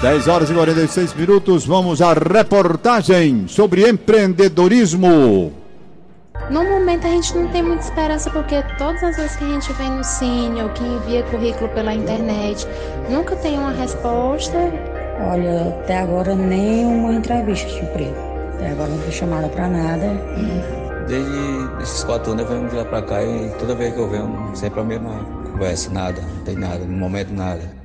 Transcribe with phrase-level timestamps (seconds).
[0.00, 5.52] 10 horas e 46 minutos, vamos à reportagem sobre empreendedorismo.
[6.50, 9.72] No momento a gente não tem muita esperança porque todas as vezes que a gente
[9.72, 12.66] vem no Cine ou que envia currículo pela internet,
[13.08, 14.56] nunca tem uma resposta.
[15.30, 18.16] Olha, até agora nenhuma entrevista de emprego.
[18.54, 20.06] Até agora não fui chamada para nada.
[21.08, 24.10] Desde esses quatro anos eu venho de lá para cá e toda vez que eu
[24.10, 27.75] venho, sempre a mesma conversa, nada, não tem nada, no momento nada.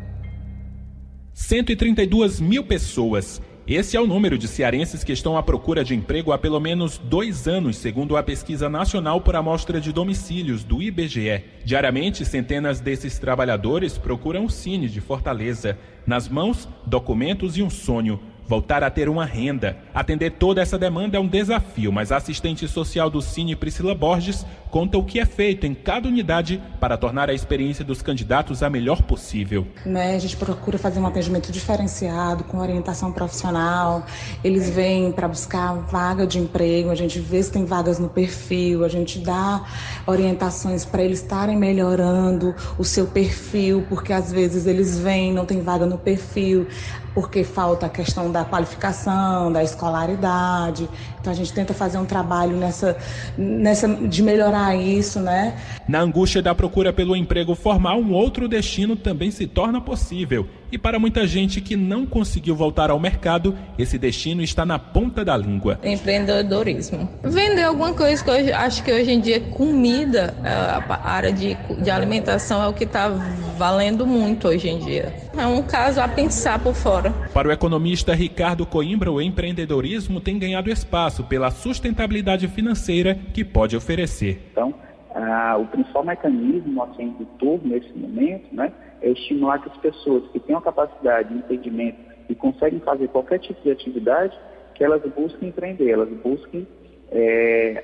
[1.33, 3.41] 132 mil pessoas.
[3.65, 6.97] Esse é o número de cearenses que estão à procura de emprego há pelo menos
[6.97, 11.43] dois anos, segundo a pesquisa nacional por amostra de domicílios do IBGE.
[11.63, 15.77] Diariamente, centenas desses trabalhadores procuram o Cine de Fortaleza.
[16.05, 18.19] Nas mãos, documentos e um sonho
[18.51, 19.77] voltar a ter uma renda.
[19.93, 24.45] Atender toda essa demanda é um desafio, mas a assistente social do Cine Priscila Borges
[24.71, 28.69] conta o que é feito em cada unidade para tornar a experiência dos candidatos a
[28.69, 29.67] melhor possível.
[29.85, 34.05] Né, a gente procura fazer um atendimento diferenciado, com orientação profissional.
[34.41, 38.85] Eles vêm para buscar vaga de emprego, a gente vê se tem vagas no perfil,
[38.85, 39.63] a gente dá
[40.07, 45.61] orientações para eles estarem melhorando o seu perfil, porque às vezes eles vêm, não tem
[45.61, 46.65] vaga no perfil,
[47.13, 50.89] porque falta a questão da qualificação, da escolaridade.
[51.19, 52.97] Então a gente tenta fazer um trabalho nessa,
[53.37, 55.57] nessa de melhorar isso, né?
[55.87, 60.47] Na angústia da procura pelo emprego formal, um outro destino também se torna possível.
[60.71, 65.25] E para muita gente que não conseguiu voltar ao mercado, esse destino está na ponta
[65.25, 65.77] da língua.
[65.83, 67.09] Empreendedorismo.
[67.23, 71.91] Vender alguma coisa que eu acho que hoje em dia comida, a área de, de
[71.91, 73.09] alimentação é o que está
[73.57, 75.13] valendo muito hoje em dia.
[75.37, 77.11] É um caso a pensar por fora.
[77.33, 83.77] Para o economista Ricardo Coimbra, o empreendedorismo tem ganhado espaço pela sustentabilidade financeira que pode
[83.77, 84.41] oferecer.
[84.51, 84.73] Então,
[85.15, 90.23] ah, o principal mecanismo assim, do turno nesse momento né, é estimular que as pessoas
[90.31, 94.37] que têm a capacidade de entendimento e conseguem fazer qualquer tipo de atividade,
[94.75, 96.67] que elas busquem empreender, elas busquem
[97.09, 97.83] é,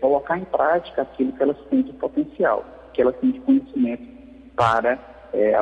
[0.00, 4.02] colocar em prática aquilo que elas têm de potencial, que elas têm de conhecimento
[4.56, 4.98] para
[5.32, 5.54] é,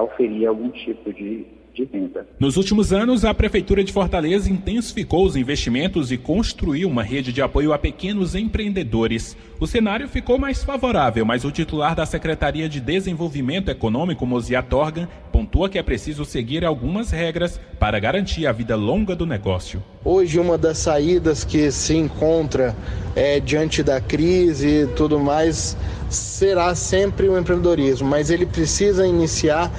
[0.47, 2.26] algum tipo de de renda.
[2.41, 7.42] Nos últimos anos, a Prefeitura de Fortaleza intensificou os investimentos e construiu uma rede de
[7.42, 9.37] apoio a pequenos empreendedores.
[9.60, 15.09] O cenário ficou mais favorável, mas o titular da Secretaria de Desenvolvimento Econômico, Mozia Torgan,
[15.31, 19.82] pontua que é preciso seguir algumas regras para garantir a vida longa do negócio.
[20.04, 22.75] Hoje, uma das saídas que se encontra
[23.14, 25.76] é, diante da crise e tudo mais
[26.08, 29.70] será sempre o empreendedorismo, mas ele precisa iniciar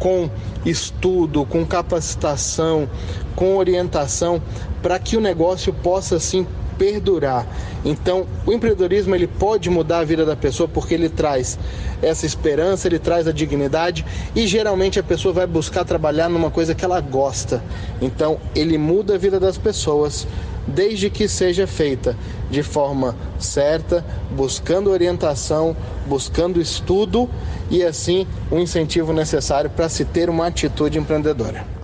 [0.00, 0.28] com
[0.66, 2.88] estudo, com capacitação,
[3.36, 4.42] com orientação,
[4.82, 6.44] para que o negócio possa sim
[6.76, 7.46] perdurar.
[7.84, 11.58] Então, o empreendedorismo ele pode mudar a vida da pessoa porque ele traz
[12.00, 16.74] essa esperança, ele traz a dignidade e geralmente a pessoa vai buscar trabalhar numa coisa
[16.74, 17.62] que ela gosta.
[18.00, 20.26] Então, ele muda a vida das pessoas
[20.66, 22.16] desde que seja feita
[22.50, 27.28] de forma certa, buscando orientação, buscando estudo
[27.70, 31.79] e assim o um incentivo necessário para se ter uma atitude empreendedora.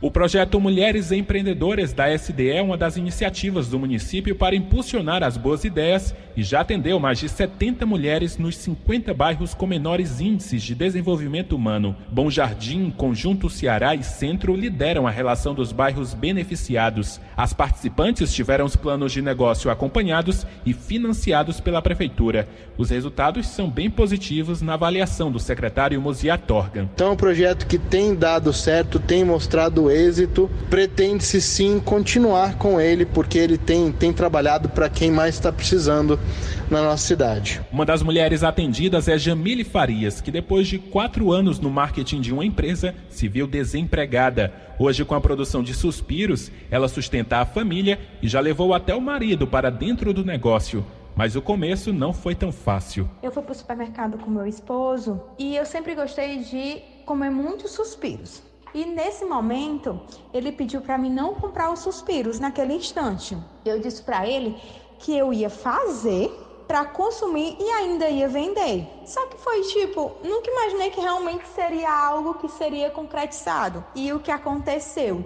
[0.00, 5.36] O projeto Mulheres Empreendedoras da SDE é uma das iniciativas do município para impulsionar as
[5.36, 10.62] boas ideias e já atendeu mais de 70 mulheres nos 50 bairros com menores índices
[10.62, 11.96] de desenvolvimento humano.
[12.12, 17.20] Bom Jardim, Conjunto Ceará e Centro lideram a relação dos bairros beneficiados.
[17.36, 22.48] As participantes tiveram os planos de negócio acompanhados e financiados pela Prefeitura.
[22.76, 26.88] Os resultados são bem positivos na avaliação do secretário Mozia Torgan.
[26.94, 32.80] Então, é um projeto que tem dado certo, tem mostrado êxito, pretende-se sim continuar com
[32.80, 36.18] ele, porque ele tem, tem trabalhado para quem mais está precisando
[36.70, 37.60] na nossa cidade.
[37.72, 42.32] Uma das mulheres atendidas é Jamile Farias, que depois de quatro anos no marketing de
[42.32, 44.52] uma empresa, se viu desempregada.
[44.78, 49.00] Hoje, com a produção de suspiros, ela sustenta a família e já levou até o
[49.00, 50.84] marido para dentro do negócio.
[51.16, 53.10] Mas o começo não foi tão fácil.
[53.20, 57.72] Eu fui para o supermercado com meu esposo e eu sempre gostei de comer muitos
[57.72, 58.40] suspiros.
[58.74, 60.00] E nesse momento,
[60.32, 63.36] ele pediu para mim não comprar os suspiros naquele instante.
[63.64, 64.56] Eu disse para ele
[64.98, 66.30] que eu ia fazer
[66.68, 68.86] para consumir e ainda ia vender.
[69.06, 73.82] Só que foi tipo, nunca imaginei que realmente seria algo que seria concretizado.
[73.94, 75.24] E o que aconteceu?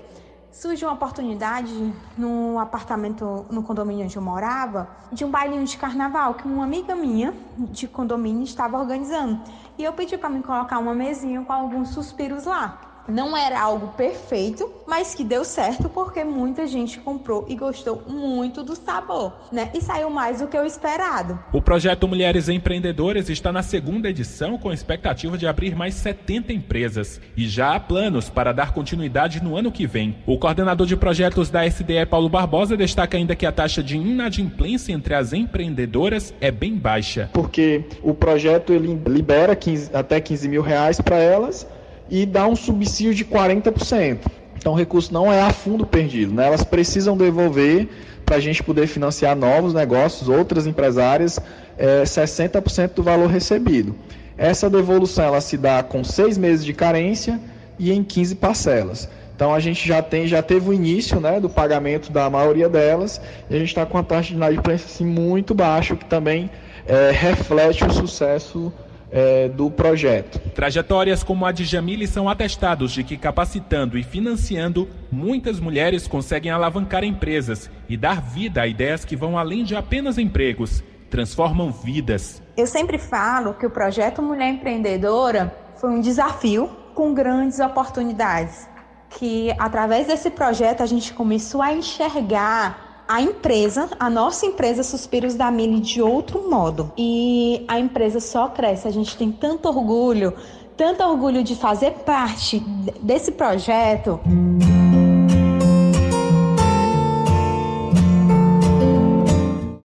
[0.52, 6.34] Surgiu uma oportunidade no apartamento, no condomínio onde eu morava, de um bailinho de carnaval
[6.34, 9.40] que uma amiga minha de condomínio estava organizando.
[9.76, 12.91] E eu pedi para me colocar uma mesinha com alguns suspiros lá.
[13.08, 18.62] Não era algo perfeito, mas que deu certo porque muita gente comprou e gostou muito
[18.62, 19.70] do sabor, né?
[19.74, 21.38] E saiu mais do que o esperado.
[21.52, 27.20] O projeto Mulheres Empreendedoras está na segunda edição com expectativa de abrir mais 70 empresas
[27.36, 30.16] e já há planos para dar continuidade no ano que vem.
[30.26, 34.92] O coordenador de projetos da SDE, Paulo Barbosa, destaca ainda que a taxa de inadimplência
[34.92, 37.30] entre as empreendedoras é bem baixa.
[37.32, 41.66] Porque o projeto ele libera 15, até 15 mil reais para elas
[42.12, 44.18] e dá um subsídio de 40%.
[44.54, 46.46] Então o recurso não é a fundo perdido, né?
[46.46, 47.88] elas precisam devolver
[48.26, 51.40] para a gente poder financiar novos negócios, outras empresárias,
[51.78, 53.94] é, 60% do valor recebido.
[54.36, 57.40] Essa devolução ela se dá com seis meses de carência
[57.78, 59.08] e em 15 parcelas.
[59.34, 63.22] Então a gente já tem, já teve o início né, do pagamento da maioria delas
[63.48, 66.50] e a gente está com a taxa de inadimplência assim, muito baixa, que também
[66.86, 68.70] é, reflete o sucesso
[69.12, 70.40] é, do projeto.
[70.50, 76.50] Trajetórias como a de Jamile são atestados de que capacitando e financiando, muitas mulheres conseguem
[76.50, 82.42] alavancar empresas e dar vida a ideias que vão além de apenas empregos, transformam vidas.
[82.56, 88.66] Eu sempre falo que o projeto Mulher Empreendedora foi um desafio com grandes oportunidades.
[89.10, 95.34] Que através desse projeto a gente começou a enxergar a empresa, a nossa empresa Suspiros
[95.34, 96.90] da Mili de outro modo.
[96.96, 98.88] E a empresa só cresce.
[98.88, 100.32] A gente tem tanto orgulho,
[100.78, 102.60] tanto orgulho de fazer parte
[103.02, 104.18] desse projeto.